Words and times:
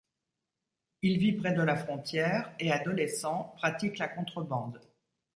Il 1.03 1.19
vit 1.19 1.33
près 1.33 1.53
de 1.53 1.61
la 1.61 1.75
frontière 1.75 2.55
et, 2.57 2.71
adolescent, 2.71 3.53
pratique 3.57 3.99
la 3.99 4.07
contrebande. 4.07 4.81